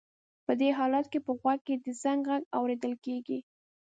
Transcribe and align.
په 0.45 0.53
دې 0.59 0.69
حالت 0.77 1.05
کې 1.11 1.19
په 1.25 1.31
غوږ 1.39 1.59
کې 1.67 1.75
د 1.85 1.87
زنګ 2.03 2.21
غږ 2.29 2.41
اورېدل 2.57 2.93
کېږي. 3.05 3.39